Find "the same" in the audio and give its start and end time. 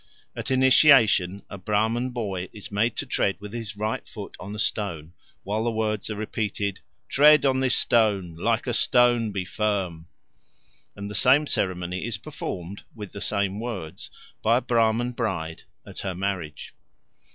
11.07-11.45, 13.11-13.59